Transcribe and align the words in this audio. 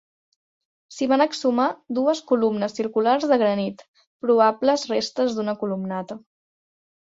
S'hi 0.95 1.07
van 1.11 1.23
exhumar 1.25 1.67
dues 1.99 2.23
columnes 2.33 2.75
circulars 2.81 3.29
de 3.35 3.39
granit, 3.43 3.87
probables 4.27 4.89
restes 4.97 5.39
d'una 5.41 5.59
columnata. 5.65 6.23